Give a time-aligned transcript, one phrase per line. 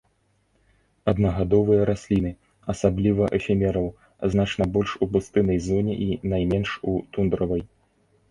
[1.11, 2.29] Аднагадовыя расліны,
[2.73, 3.85] асабліва эфемераў,
[4.35, 7.61] значна больш у пустыннай зоне і найменш у тундравай.